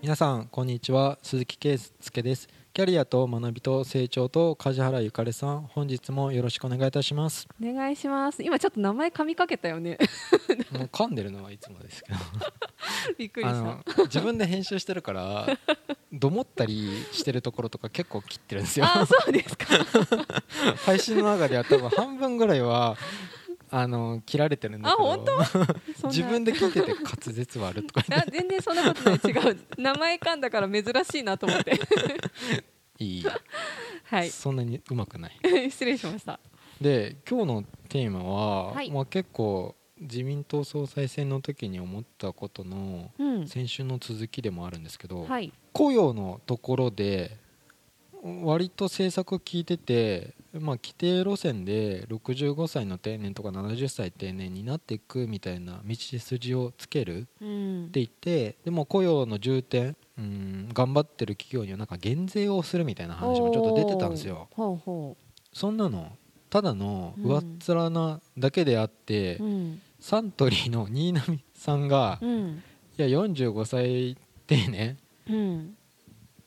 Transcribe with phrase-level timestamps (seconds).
[0.00, 1.18] 皆さんこんにちは。
[1.24, 2.46] 鈴木圭介です。
[2.72, 5.62] キャリアと学びと成長と梶原ゆかりさん。
[5.62, 7.48] 本日もよろしくお願いいたします。
[7.60, 8.40] お願いします。
[8.44, 9.98] 今ちょっと名前噛みかけたよね。
[10.70, 12.18] もう噛んでるのはいつもですけど。
[13.18, 14.02] びっくりした。
[14.04, 15.58] 自分で編集してるから
[16.12, 18.86] どもったりしてるところとか結構切ってるんですよ。
[18.86, 19.66] あそうですか。
[20.86, 22.96] 配信の中では多分半分ぐらいは
[23.70, 25.12] あの切られてるんだけど。
[25.12, 25.24] あ本
[26.02, 26.08] 当？
[26.08, 29.20] 自分で聞いてて滑舌悪とか全然そんなことない。
[29.24, 29.58] 違う。
[29.76, 31.80] 名前噛んだから珍しいなと思ってて。
[33.04, 33.24] いい、
[34.04, 34.30] はい。
[34.30, 35.38] そんなにうまくない。
[35.70, 36.40] 失礼しました。
[36.80, 38.90] で今日のテーマは、はい。
[38.90, 43.46] まあ、結構自民党総裁選の時に思ったことのうん。
[43.48, 45.52] 先週の続きでもあるんですけど、はい。
[45.72, 47.36] 雇用のところで
[48.44, 57.84] 割と政策聞いてて、まあ、規定路線で65歳の定年とか70歳定年になっていくみたいな道筋をつけるうん。
[57.86, 64.48] って言ってでも雇用の重点うん頑張ってる企業にはなんか減税をするみたいな話もちょっと出てたんですよ。
[65.52, 66.12] そんなの
[66.50, 69.80] ただの上っ面なだけであって、ううん。
[70.00, 72.62] サントリーの新浪さんが、うん。
[72.98, 74.98] いや45歳定年
[75.28, 75.77] うん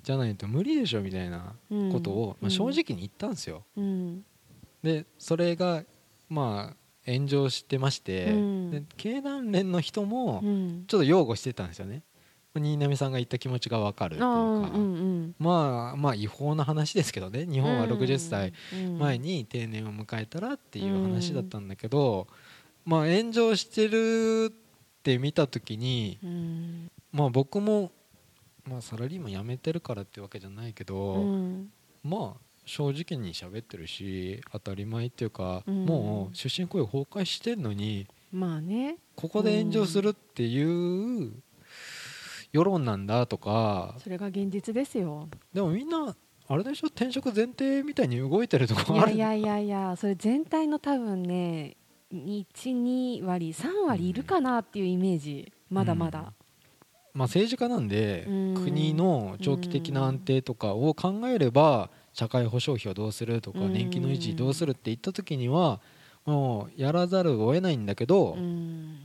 [0.04, 1.92] じゃないと無理でしょみたいなうん。
[1.92, 3.64] ことを、まあ、正直に言ったんですよ。
[3.78, 4.24] うん。
[4.84, 5.84] でそれが
[6.30, 8.72] まあ炎上してまして、うん。
[8.72, 10.84] で経団連の人もうん。
[10.88, 12.04] ちょっと擁護してたんですよね。
[12.54, 15.36] 新浪さんが言った気持ちが分かるっていうあか、ーうんうん。
[15.40, 17.46] まあまあ違法な話ですけどね。
[17.46, 19.00] 日本は60歳うん。
[19.00, 22.28] 前に定年を迎えたらっていう話だったんだけど、
[22.86, 26.92] まあ炎上してるって見た時にうん。
[27.14, 27.92] まあ僕も、
[28.66, 31.72] まあ、サラリーマン辞めてるからってわけじゃないけど、うん。
[32.04, 35.86] まあ正直に喋ってるし当たり前っていうか、うん。
[35.86, 38.98] もう終身雇用崩壊してんのにまあね。
[39.16, 41.34] ここで炎上するっていう
[42.52, 45.28] 世論なんだとかそれが現実ですよ。
[45.54, 46.16] でもみんな
[46.48, 46.88] あれでしょ？
[46.88, 49.18] 転職前提みたいに動いてるとこいある。
[49.18, 51.78] やいやいやいやそれ全体の多分ね
[52.14, 55.52] 12割3割いるかなっていうイメージ。
[55.70, 56.34] まだまだ、
[57.14, 58.64] まあ、政治家なんでうん。
[58.64, 63.74] 国の長期的な安定とかを考えれば社会保障費をどうするとかうん。
[63.74, 65.80] 年金の維持どうするって言った時には
[66.26, 68.98] もうやらざるを得ないんだけどうん。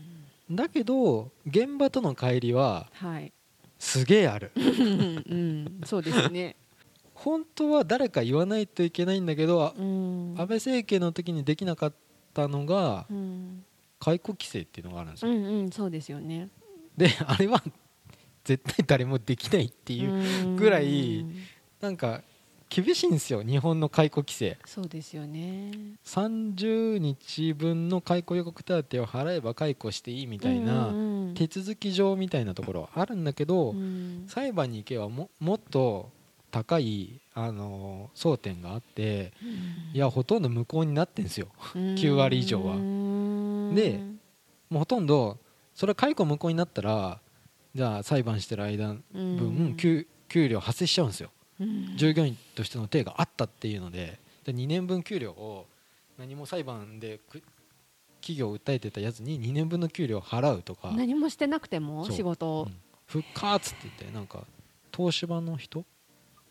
[0.51, 3.33] だけど現場との乖離ははい。
[3.79, 4.53] すげえある。
[4.57, 5.81] うん。
[5.85, 6.57] そうですね、
[7.15, 11.93] 本当は誰か言わないといけないんだけどうん、安倍政権の時にできなかっ
[12.33, 13.65] たのがうん。
[13.99, 15.31] 解雇規制っていうのがあるんですよ。
[15.33, 16.49] うんうんそうですよね。
[16.97, 17.63] であれは
[18.47, 20.15] 絶対誰もできないっていう
[20.57, 21.35] ぐらいうん
[21.81, 22.23] なんか
[22.69, 24.57] 厳しいんですよ日本の解雇規制。
[24.65, 25.73] そうですよね。
[26.05, 30.95] 30日分の解雇予告手当を払えば解雇していいみたいな
[31.35, 34.25] 手続き上みたいなところはあるんだけど、うん。
[34.27, 36.11] 裁判に行けばももっと
[36.51, 39.33] 高いあの争点があって
[39.93, 41.49] いやほとんど無効になってんですよ。
[41.97, 42.77] 9割以上は。
[42.77, 44.01] うんで
[44.71, 45.39] もうほとんど
[45.75, 47.21] それ解雇無効になったら
[47.77, 51.31] じゃあ裁判してる間分、給給料発生しちゃうんですよ。
[51.61, 51.97] うん。
[51.97, 54.19] 従業員としての手があったっていうので。
[54.45, 55.67] で2年分給料を
[56.19, 57.43] 何も裁判でく
[58.21, 60.91] 企業を訴えてたやつに2年分の給料を払うとか。
[60.97, 62.75] 何もしてなくても仕事うん。
[63.07, 64.45] 復活って言ってなんか
[64.97, 65.85] 東芝の人？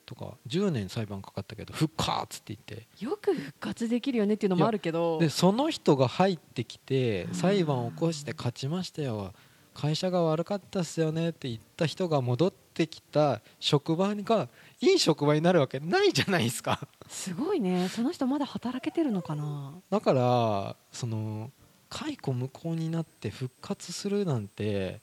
[0.05, 2.87] とか10年裁判かかったけど復活って言って。
[3.03, 5.17] よく復活できるよねっていうのもあるけど。
[5.17, 7.33] でその人が入ってきてうん。
[7.33, 9.33] 裁判を起こして勝ちましたよ
[9.75, 14.47] 会社が悪かったっすよねって言った人が戻ってきた職場が
[14.81, 16.87] いい職場になるわけないじゃないですか。
[17.09, 17.89] すごいね。
[17.89, 19.73] その人まだ働けてるのかな？
[19.89, 21.51] だからその
[21.89, 25.01] 解雇無効になって復活するなんて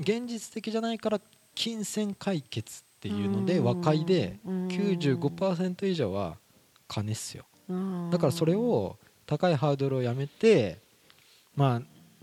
[0.00, 1.20] 現実的じゃないから
[1.54, 3.64] 金銭解決っていうのでうん。
[3.66, 4.68] 和解でうん。
[4.68, 6.36] 95%以上は
[6.88, 7.44] 金っすよ。
[7.68, 8.10] うん。
[8.10, 10.78] だからそれを高いハードルをやめて
[11.54, 11.82] まあ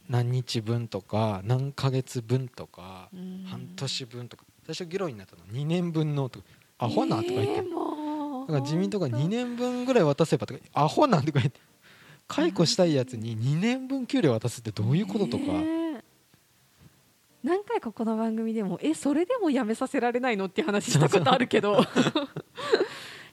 [0.09, 3.43] 何日分とか何ヶ月分とかうん。
[3.45, 4.43] 半年分とか。
[4.65, 5.41] 最初議論になったの。
[5.51, 6.45] 2年分のとか。
[6.79, 7.51] アホなとか言って。
[7.53, 7.97] えー
[8.47, 11.59] だから自民党が2本年分ぐらい渡せばとかアホなんとか言って。
[12.27, 15.63] 解雇したいやつに2年分給料渡すってどういうこととか、ね
[15.95, 16.03] え。
[17.43, 21.81] 何回かこの番組でもえそれでもやめさせられないのっていう話したことあるけど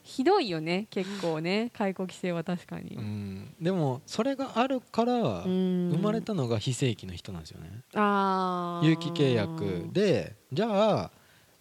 [0.05, 1.71] ひどいよね結構ね。
[1.73, 5.13] 解雇規制は確かに、うん、でもそれがあるから
[5.43, 5.89] うん。
[5.89, 7.81] 生まれたのが非正規の人なんですよね。
[7.95, 8.87] あー。
[8.87, 11.11] 有期契約でじゃあ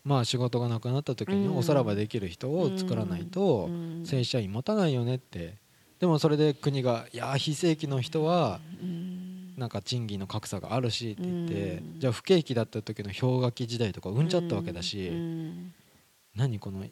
[0.04, 1.56] まあ仕事がなくなった時にうん。
[1.56, 4.02] おさらばできる人を作らないとうん。
[4.04, 5.54] 正社員持たないよねって。
[5.98, 9.54] でもそれで国がいや非正規の人はうん。
[9.56, 12.00] なんか賃金の格差があるしって言って、うん。
[12.00, 15.72] じゃあ不景気だった時の氷河期時代とか生んじゃったわけだし、うん。
[16.36, 16.84] 何この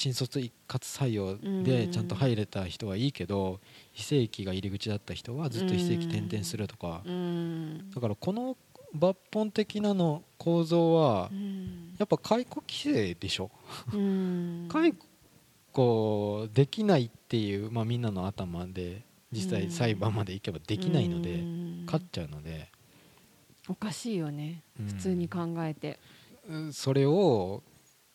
[0.00, 3.60] 新卒一括採用でちゃんと入れた人はいいけど
[3.92, 7.90] 非正規が入り口だった人はずっと非正規転々するとか、うん。
[7.94, 8.56] だからこの
[8.96, 11.94] 抜本的なの構造はうん。
[11.98, 13.50] やっぱ解雇規制でしょ、
[13.92, 14.68] うん。
[14.72, 14.94] 解
[15.72, 21.82] 雇できないっていう、まあ、みんなの頭で実際裁判まで行けばできないので、うん。
[21.84, 22.70] 勝っちゃうので、
[23.68, 24.62] おかしいよね。
[24.80, 26.00] うん普通に考えて、
[26.48, 26.72] うん。
[26.72, 27.62] それを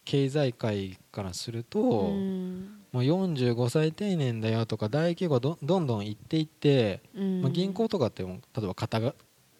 [0.06, 2.78] 経済界からすると、うん。
[2.92, 7.42] もう45歳定年だよとか大企業どどんどん行っていって、うん。
[7.42, 9.14] まあ、銀行とかっても例えば肩が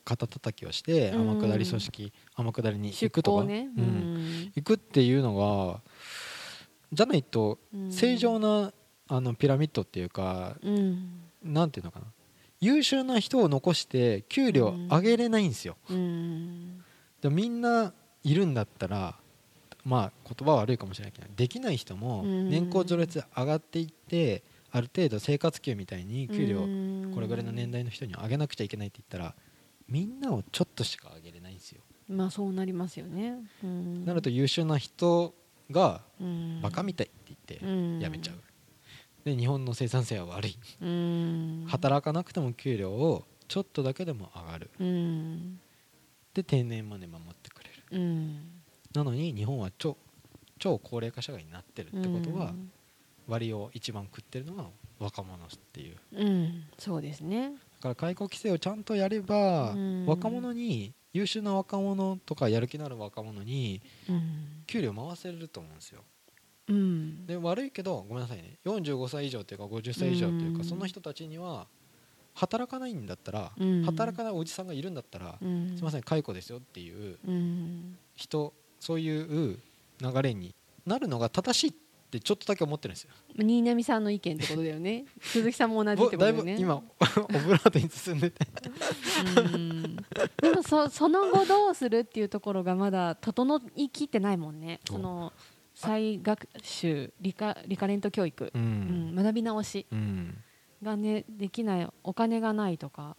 [0.06, 1.30] 肩叩きをしてうん。
[1.32, 3.88] 天下り組織、天下りに行出くとか、向ね、ううん。
[3.88, 5.82] ん行くっていうのが
[6.94, 7.92] じゃないとうん。
[7.92, 8.72] 正常な
[9.08, 11.20] あのピラミッドっていうか、うん。
[11.44, 12.06] なんていうのかな。
[12.62, 16.84] 優秀な人を残して給料上げれないんですよ、うん。
[17.22, 17.94] でみんな
[18.24, 19.16] いるんだったら
[19.86, 22.50] まあ言葉は悪いかもしれないけどできない人もうん。
[22.50, 27.12] 年功序列で上がっていってある程度生活給みたいに給料うん。
[27.14, 29.36] これぐらいの年代の人には上げなくちゃいけないって言ったら
[29.88, 34.04] みんなをちょっとしか上げれないんですよ、まあそうなりますよね、うん。
[34.04, 35.34] なると優秀な人
[35.70, 36.62] がうん。
[36.62, 38.00] バカみたいって言ってうん。
[38.02, 38.36] 辞めちゃう、
[39.24, 40.58] で日本の生産性は悪い。
[40.82, 41.66] うん。
[41.68, 44.72] 働かなくても給料をちょっとだけでも上がる。
[44.80, 45.60] うん。
[46.34, 47.84] で定年まで守ってくれる。
[47.92, 48.55] うん
[48.96, 49.98] なのに日本は超
[50.60, 52.72] 超高齢化社会になってるってことは、うん。
[53.28, 54.66] 割を一番食ってるのが
[55.00, 55.98] 若者っていう。
[56.14, 57.52] うんそうですね。
[57.52, 60.06] だから解雇規制をちゃんとやれば、うん。
[60.06, 64.64] 若者に優秀な若者とかやる気のある若者にうん。
[64.68, 66.02] 給料回せると思うんですよ。
[66.68, 67.26] うん。
[67.26, 68.58] で悪いけどごめんなさいね。
[68.66, 70.64] 45歳以上というか50歳以上というか、うん。
[70.64, 71.68] その人たちには
[72.36, 73.84] 働かないんだったら、うん。
[73.84, 75.76] 働かないおじさんがいるんだったら、うん。
[75.76, 77.98] すいません解雇ですよっていううん。
[78.16, 78.54] 人
[78.86, 79.60] そういう
[80.00, 80.54] 流れに
[80.86, 81.74] なるのが正しいっ
[82.12, 83.10] てちょっとだけ思ってるんですよ。
[83.36, 85.06] 新浪さんの意見ってことだよね。
[85.22, 86.54] 鈴木さんも同じってことだよね。
[86.54, 86.82] ぶ今オ
[87.28, 88.46] ブラートに包んでて。
[89.38, 89.96] うん。
[90.40, 94.80] でもそその後どうするっていうところがまだ整いきってないもんね。
[94.92, 95.34] おその
[95.74, 99.14] 再学習リカリカレント教育、ううん。
[99.14, 99.88] ん学び直し。
[99.92, 100.38] うん。
[100.84, 103.18] がねできないお金がないとか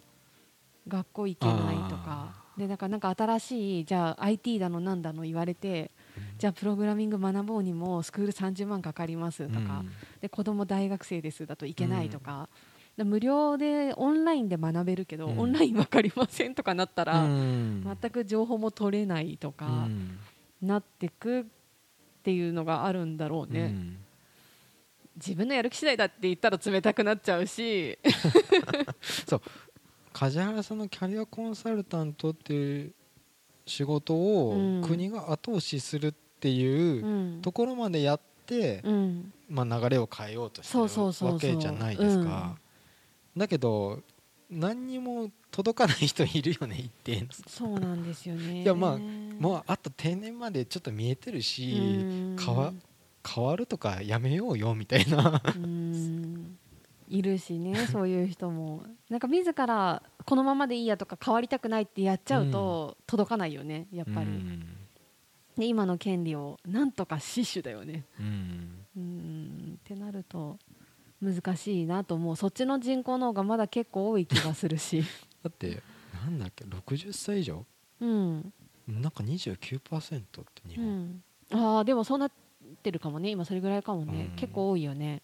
[0.86, 5.90] 学校行けないとかでだからなんか新しいじゃあ IT だのなんだの言われて
[6.38, 9.84] じゃあプログラミング学ぼうにもスクール30万かかりますとか、
[10.20, 12.48] で子供大学生ですだといけないとか、
[12.96, 15.38] で無料でオンラインで学べるけど、うん。
[15.40, 17.96] オンライン分かりませんとかなったら、うん。
[18.00, 20.18] 全く情報も取れないとかうん。
[20.62, 21.44] なってくっ
[22.22, 23.98] ていうのがあるんだろうね、うん。
[25.16, 27.98] 自分のやる気次第だって言ったら冷たくなっちゃうし
[30.16, 32.92] 梶原さんのキャリアコンサルタントっていう
[33.66, 37.42] 仕事をうん国が後押しするってういうん。
[37.42, 39.32] ところまでやって、うん。
[39.50, 40.82] まあ、流れを変えようとしてる
[41.32, 42.56] わけじゃないですか、
[43.36, 44.00] だけど
[44.50, 47.26] 何にも届かない人いるよね一定の。
[47.46, 48.62] そうなんですよね。
[48.62, 51.82] いやまあもうあと定年までちょっと見えてるし、う
[52.34, 52.36] ん。
[52.38, 52.72] 変わ
[53.26, 55.42] 変わるとかやめようよみたいな。
[55.56, 56.58] うん
[57.08, 58.82] いるしね そういう人も。
[59.08, 64.66] なんか自らこのままでいいやとか変わりたくないってやっちゃうと届かないよねやっぱり、うん。
[65.56, 68.04] で今の権利をなんとか死守だよね。
[68.18, 68.86] うん。
[68.96, 69.78] うん。
[69.78, 70.58] ってなると
[71.22, 72.36] 難しいなと思う。
[72.36, 75.02] そっちの人口の方がまだ結構多い気がするし。
[75.42, 75.82] だって
[76.12, 77.64] なんだっけ60歳以上？
[78.00, 78.52] うん、
[78.88, 81.22] なんか29%って日う本、ん、
[81.52, 82.32] ああでもそうなっ
[82.82, 83.30] てるかもね。
[83.30, 84.36] 今それぐらいかもね、うん。
[84.36, 85.22] 結構多いよね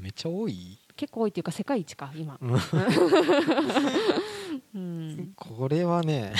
[0.00, 0.78] めっちゃ多い？
[0.96, 2.58] 結構多いっていうか世界一か今、うん。
[4.74, 6.32] うん、これはね。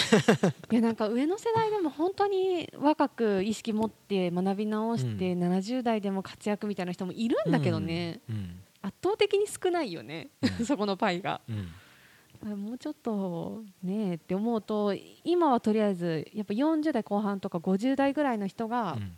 [0.70, 5.42] いやなんか上の世代でも本当に若く意識持って学び直して、うん。
[5.44, 8.60] 70代でも活躍みたいな人もいるんだけどね、うん。
[8.82, 10.66] 圧倒的に少ないよね、うん。
[10.66, 11.40] そこのパイが。
[11.48, 12.64] うん。
[12.64, 19.16] もうちょっとねって思うと今はとりあえずやっぱ40代後半とか50代ぐらいの人がうん。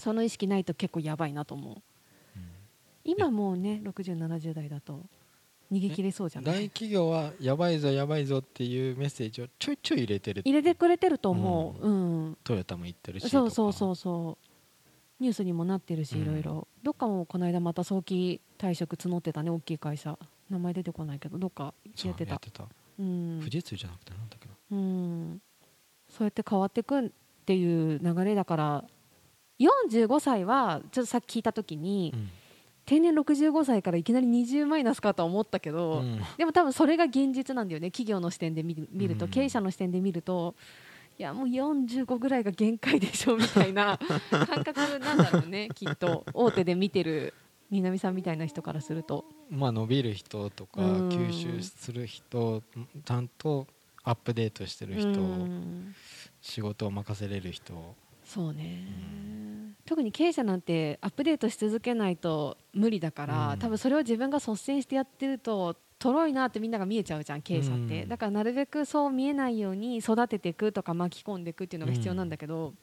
[0.00, 1.74] その意識ないと結構やばいなと思う。
[1.74, 1.82] うん
[3.08, 5.06] 今もうね6070代だと
[5.72, 10.42] 逃げ切れそうじゃな大い企業はやばいぞやばいぞっていうメッセージをちょいちょい入れてる。
[10.44, 11.88] 入れてくれてると思う。
[11.88, 11.90] う
[12.30, 15.22] ん、トヨタも言ってるしそうそううそうそう。
[15.22, 16.22] ニュースにもなってるしうん。
[16.22, 16.68] いろいろ。
[16.82, 20.18] どっかもこの間また早期退職募ってたね大きい会社。
[20.50, 21.72] 名前出てこないけどどっか
[22.04, 22.32] やってた。
[22.32, 22.64] やってた。
[22.98, 23.38] うん。
[23.40, 25.40] 富士通じゃなくてなんだっけどうん。
[26.10, 27.10] そうやって変わってくっ
[27.46, 28.84] ていう流れだから
[29.60, 32.30] 45歳はちょっとさっき聞いた時にうん
[32.88, 36.20] 定年65歳からいきなり20マイナスかとは思ったけど、うん。
[36.38, 37.90] でも多分それが現実なんだよね。
[37.90, 39.30] 企業の視点で見る見ると、うん。
[39.30, 40.54] 経営者の視点で見ると
[41.18, 43.98] いやもう45ぐらいが限界でしょみたいな
[44.30, 46.24] 感覚なんだろうねきっと。
[46.32, 47.34] 大手で見てる
[47.68, 49.26] 南さんみたいな人からすると。
[49.50, 51.08] まあ伸びる人とかうん。
[51.10, 52.62] 吸収する人
[53.04, 53.66] ちゃんと
[54.02, 55.94] アップデートしてる人うん。
[56.40, 57.94] 仕事を任せれる人
[58.28, 58.84] そうね、
[59.86, 63.58] 特に経営者なんてアップデートし続けないと無理だから、うん。
[63.58, 72.74] 多分それを自分が率先してやってるととろいなってみんなが見えちゃうじゃん経営者って、うんだからなるべくそう見えないように育てていくとか巻き込んでいくっていうのが必要なんだけど、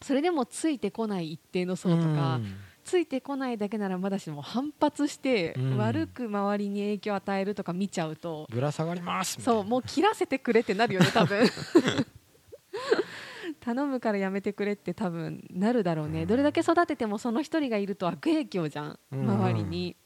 [0.00, 2.56] それでもついてこない一定の層とか、うん。
[2.84, 5.76] ついてこないだけならまだしも反発して、うん。
[5.76, 11.44] 悪く周りに影響を与えるとか見ちゃうとぶら下がりますそうもう切らせてくれってなるよね多分
[13.64, 16.28] 頼むからやめてくれって多分なるだろうね、うん。
[16.28, 18.98] どれだけ育ててもその一人がいると悪影響じゃん。
[19.10, 19.30] うん。
[19.30, 19.96] 周りに、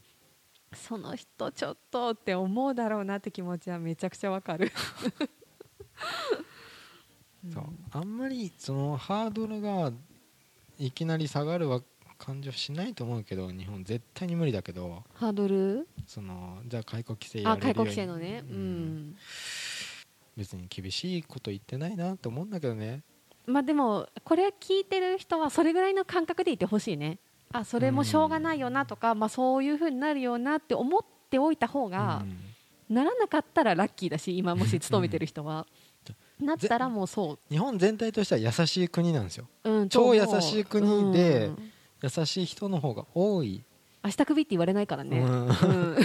[0.72, 4.70] その人ちょっとって思うだろうなって気持ちはめちゃくちゃわかる。
[7.52, 7.64] そう。
[7.90, 9.92] あんまりそのハードルが
[10.78, 11.82] いきなり下がるわ
[12.16, 15.02] 感じはしないと思うけど日本絶対に無理だけど。
[15.14, 15.88] ハードル？
[16.06, 17.84] そのじゃあ解雇規制やるように。
[17.86, 18.44] 規制のね。
[18.48, 18.60] ううん。
[19.10, 19.16] ん、
[20.36, 23.02] 別に厳しいこと言ってないなと思うんだけどね
[23.48, 27.18] まあでもこれ聞いてる人はそれぐらいの感覚でいてほしいね。
[27.50, 32.22] あそれもしょうがないよなとか、まあ、そういうふうになるよなって思っておいた方が、
[32.88, 32.94] うん。
[32.94, 35.66] ならなかったらラッキーだし今もし勤めてる人は、
[36.40, 39.46] なったらもうそ日本全体としては優しい国なんですよ。
[39.64, 39.84] う、う。
[39.84, 41.72] ん、超優しい国でうん。
[42.00, 43.64] 優しい人の方が多い、
[44.04, 45.48] 明日クビって言われないからね、うん。
[45.48, 45.96] うん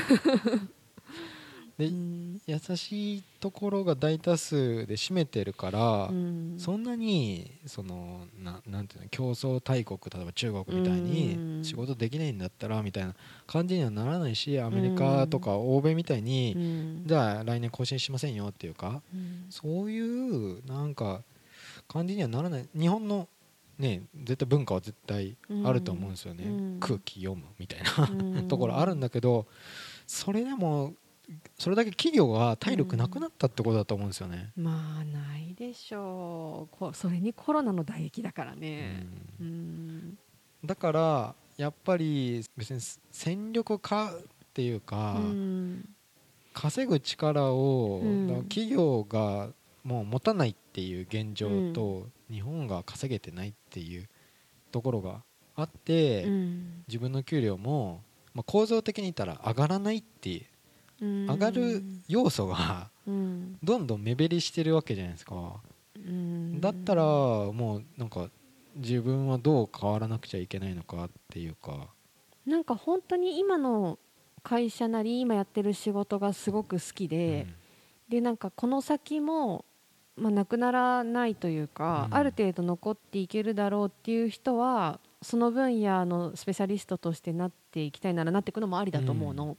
[1.77, 2.41] でうん。
[2.45, 6.55] 優しいところが大多数で占めてるから、うん。
[6.57, 11.05] そんなにそのななんていうの競争大国例えば中国みたいうん。
[11.05, 13.15] に仕事できないんだったらみたいな
[13.47, 17.01] 感じにはならないしアメリカとか欧米みたいに、うん。
[17.05, 19.45] じゃあ来年更新しませんよっていうかうん。
[19.49, 21.21] そういうなんか
[21.87, 22.67] 感じにはならない。
[22.77, 23.27] 日本の
[23.79, 26.77] ね絶対文化は絶対あると思うんですよね、うん。
[26.79, 28.43] 空気読むみたいなうん。
[28.47, 29.47] ところあるんだけど
[30.05, 30.93] それでも
[31.57, 34.51] それだけ企業が体力なくなったってことだと思うんですよね。
[34.55, 36.77] まあないでしょう。
[36.77, 39.05] こそれにコロナの打撃だからね。
[39.39, 39.47] うん。
[39.47, 40.17] うん。
[40.65, 42.79] だからやっぱり別に
[43.11, 44.17] 戦力化っ
[44.53, 45.89] ていうか、うん。
[46.53, 48.01] 稼ぐ力を、
[48.49, 49.49] 企業が
[49.83, 54.07] もう持たないっていう現状と、日本が稼げてないっていう
[54.71, 55.23] ところが
[55.55, 56.83] あって、うん。
[56.87, 58.01] 自分の給料も、
[58.33, 60.49] まあ、構造的に言ったら上がらないって
[61.27, 63.57] 上がる要素がうん。
[63.63, 65.61] どんどん目減りしてるわけじゃないですか。
[65.95, 66.61] うん。
[66.61, 68.29] だったらもうなんか
[68.75, 71.87] 自分はどう変わらなくちゃいけないのかっていうか。
[72.45, 73.99] なんか本当に今の
[74.41, 77.47] 会社なり今やってる仕事がすごく好きで、
[78.09, 79.65] でなんかこの先も、
[80.15, 82.17] まあ、なくならないというか、うん。
[82.17, 89.57] ある程度残っていけるだろうっていう人はその分野のスペシャリストとしてなっていきたいならなっていくのもありだと思うの、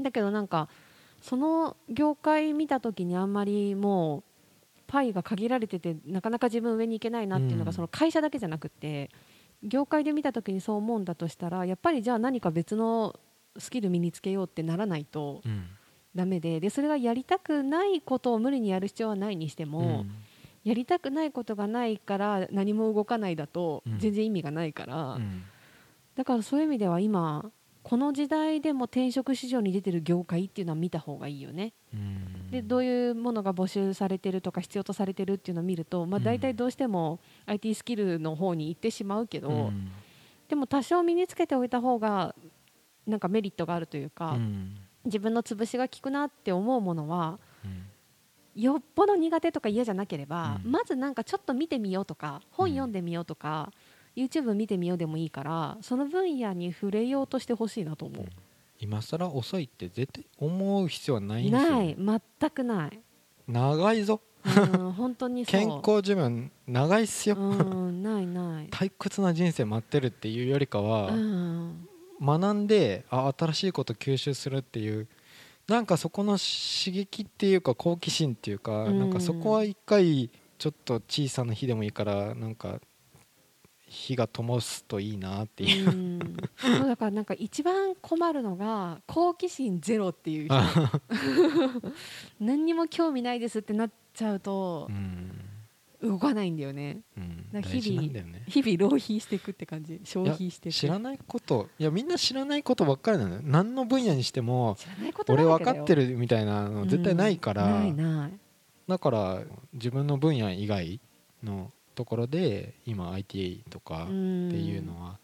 [0.00, 0.68] だけどなんか
[1.20, 4.22] その業界見た時にあんまりもう
[4.86, 7.74] パイが限られててなかなか自分上に行けないなっていうのがうん。
[7.74, 9.10] その会社だけじゃなくて
[9.62, 13.18] 業界で見た時にそう思うんだとしたらやっぱりじゃあ何か別の
[13.56, 15.66] スキル身につけようってならないとうん。
[16.14, 20.10] ダメででそれがやりたくないことを無理にやる必要はないにしても、うん。
[20.62, 23.98] やりたくないことがないから何も動かないだとうん。
[23.98, 25.42] 全然意味がないから、うん。
[26.14, 27.50] だからそういう意味では今
[27.84, 31.74] この時代でも転職市場に出てる業界っていうのは見た方がいいよね。
[31.92, 32.50] うん。
[32.50, 36.24] でどういうものが募集されてるとか必要とされてるっていうのを見ると、まあ、うん。
[36.24, 39.92] 大体どうしても IT スキルの方に行ってしまうけど、うん。
[40.48, 42.34] でも多少身につけておいた方が
[43.06, 44.78] なんかメリットがあるというか、うん。
[45.04, 48.62] 自分の潰しが効くなって思うものはうん。
[48.62, 50.72] よっぽど苦手とか嫌じゃなければ、うん。
[50.72, 53.70] まずなんかちょっと見てみようとか本読んでみようとか、
[54.16, 58.26] YouTube 見てみようでもいいからその分野に触れようとしてほしいなと思う。
[58.80, 61.96] 今更遅いって絶対思う必要はないんですよない。
[62.40, 63.00] 全くない、
[63.46, 64.20] 長いぞ。
[64.44, 65.60] うん、本当にそう。
[65.60, 71.88] 健康寿命長いっすよ、うんないない、退屈な人生待ってるっていうよりかは、うん。
[72.20, 75.08] 学んであ新しいこと吸収するっていう
[75.66, 78.98] なんかそこの刺激っていうか好奇心っていうか、うん。
[78.98, 82.80] なんかそこは一回ちょっと小さな火でもいいからなんか
[83.86, 86.36] 火が灯すといいなっていう、うん。
[86.56, 90.54] そうだからなんか一番困るのが好奇心ゼロっていう人。
[92.40, 95.40] 何にも興味ないですってなっちゃうとうん。
[96.04, 97.00] 動かないんだよね。
[97.16, 98.42] うん、日々なんだよね。
[98.46, 100.00] 日々浪費していくって感じ。
[100.04, 104.76] 消費していく知らないこといやみんな知らないことばっかりなのよ何の分野にしても
[105.28, 108.32] 俺分かってるみたいなの絶対ないから、うんないない。
[108.86, 111.00] だから自分の分野以外
[111.42, 115.18] のところで今 IT とかっていうのは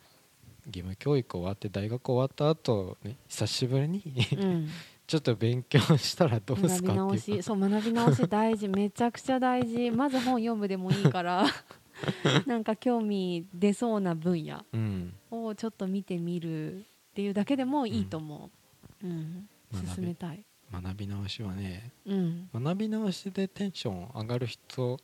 [0.67, 4.03] 義務教育終わって大学終わった後、ね久しぶりに
[4.37, 4.69] うん。
[5.07, 7.43] ちょっと勉強したらどうす学び直かっていう。
[7.43, 7.43] し。
[7.43, 8.69] そう学び直し大事。
[8.71, 9.91] めちゃくちゃ大事。
[9.91, 11.47] まず本読むでもいいから。
[12.47, 15.15] なんか興味出そうな分野うん。
[15.31, 16.83] をちょっと見てみるっ
[17.15, 18.51] ていうだけでもいいと思
[19.03, 19.49] う、うん。
[19.73, 24.99] 学び進めたい、学び直しはねうん、学び直しでテンション上がる人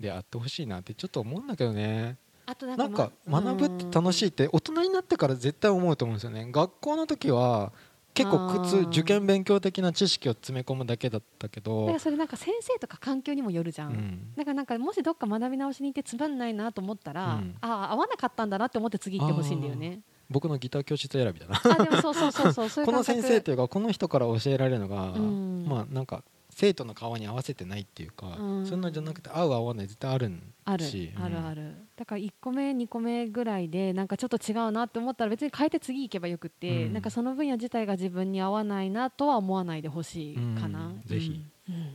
[0.00, 2.16] であってほしいなってちょっと思うんだけどね。
[2.46, 6.50] あとななんか学ぶって楽しいいって大人になってから絶対思うと思うんですよね。
[6.50, 7.72] 学校の時は
[8.12, 13.92] 結構苦痛受験勉強的な知識を詰め込むだけだったけだどからそれなんか先生とか環境にもよるじゃ、うん。
[13.92, 17.54] んだからなんかもしどっか学び直しに行ってつまんないなと思ったら、うん。
[17.60, 20.00] ああ合わなかったんだなって思って次行ってほしいんだよね。
[20.28, 21.60] 僕のギター教室選びだな。
[21.62, 25.66] あでもそうそうそうそうそういう この先生というかこの人から教えられるのが、うん。
[25.68, 26.24] まあなんか
[26.60, 28.66] 生徒の顔に合わせてないっていうか、うん。
[28.66, 30.84] そういうのじゃなくて合う合わない絶対あるんある。
[30.84, 36.92] しあるある、るだから1個目2個目ぐらいでなんかちょっと違うなって思ったら別に変えて次行けばよくって、うん。
[36.92, 41.02] なんかその分野自体が自分に合わないなとは思わないでほしいかな、うん。
[41.06, 41.42] ぜひ。
[41.70, 41.74] うん。
[41.74, 41.92] うん。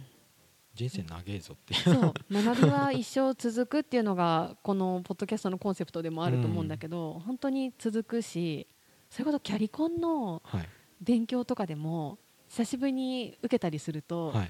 [0.74, 1.81] 人生長えぞっていう。
[1.84, 2.13] そう。
[2.34, 8.67] 学びは一生続くっていうのがこのポッドキャストのコンセプトでもあると思うんだけど、本当に続くし
[9.12, 10.69] それこそキャリコンのはい。
[11.01, 12.17] 勉強とかでも
[12.56, 14.50] 久しぶりに受けたりすると、はい。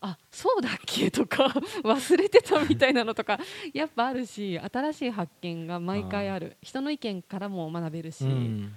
[0.00, 1.44] あそうだっけとか
[1.84, 3.38] 忘れてたみたいなのとか
[3.72, 6.56] やっぱあるし新しい発見が毎回ある。
[6.62, 8.62] 人の意見からも学べるし、うん。
[8.62, 8.68] だ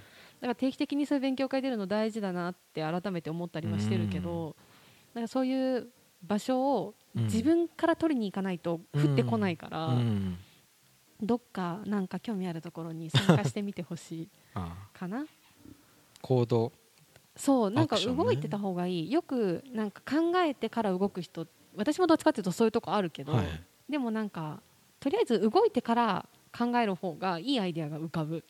[0.41, 4.57] から定期的にそういう勉強会出るの大事だなって改めて思ったりはしてるけど、
[5.13, 5.89] だからそういう
[6.21, 7.23] 場所をうん。
[7.23, 10.37] 自分から取りに行かないと降ってこないから、うん。
[11.21, 14.29] どっかなんか興味あるところに参加してみてほしい
[14.93, 15.25] かな。
[16.21, 16.73] 行動
[17.35, 23.45] そうなんか動いてた方がいい、よくなんか考えてから動く人私もどっちかっていうとそういうとこあるけど、はい。
[23.89, 24.61] でもなんか
[24.99, 26.25] とりあえず動いてから
[26.57, 28.43] 考える方がいいアイデアが浮かぶ。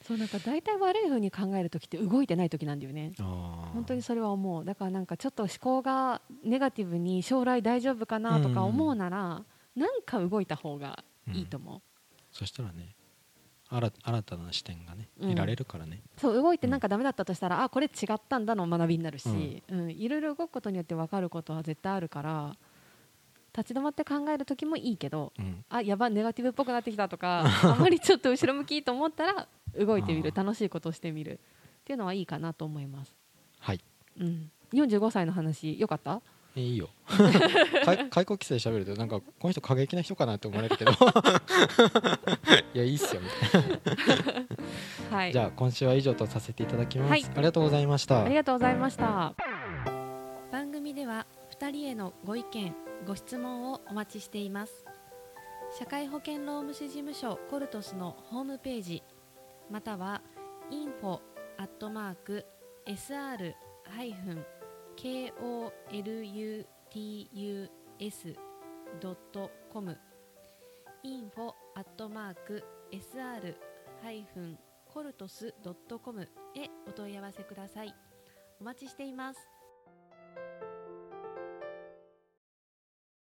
[0.00, 3.12] そうなんか大体悪い風に考える時って動いてない時なんだよね。
[3.18, 4.64] 本当にそれは思う。
[4.64, 9.42] だからなんかちょっと思考がネガティブに将来大丈夫かなとか思うなら、
[9.74, 11.80] なんか動いた方がいいと思う、
[12.30, 12.94] そしたらね
[13.70, 15.28] 新新たな視点がねうん。
[15.30, 19.90] 得られるからね、そう動いてなんかダメだったとしたら、あこれ違ったんだの学びになるし、うん。
[19.90, 22.56] いろいろ動くことによって分かることは絶対あるから
[23.56, 25.64] 立ち止まって考える時もいいけどうん。
[25.68, 31.38] あやばネガティブっぽくなってきたとか あまりちょっと後ろ向きと思ったら動いてみる楽しいことをしてみるっ
[31.84, 33.14] ていうのはいいかなと思います、
[33.60, 33.80] はい。
[34.18, 36.22] うん、45歳の話よかった？
[36.22, 36.90] えいいよ。
[38.10, 40.92] 解雇規制喋るとなんかこの人過激な人かなって思われるけど。
[42.74, 43.22] いやいいっすよ。
[43.22, 43.80] みたい
[45.10, 45.32] な、はい。
[45.32, 47.24] じゃあ今週は以上とさせていただきます、はい。
[47.24, 48.24] ありがとうございました。
[48.24, 49.34] ありがとうございました。
[50.52, 51.26] 番組では
[51.58, 52.74] 2人へのご意見
[53.06, 54.84] ご質問をお待ちしています。
[55.78, 59.02] 社会保険労務士事務所コルトスのホームページ
[59.70, 60.22] または
[60.70, 61.20] info
[61.58, 62.46] アットマーク
[62.86, 63.54] sr
[64.98, 65.56] koluts.com
[71.04, 73.54] info アットマーク sr
[74.02, 74.58] ハイフン
[74.92, 76.26] コルトスドットコムへ
[76.88, 77.94] お問い合わせください。
[78.60, 79.57] お待ちしています。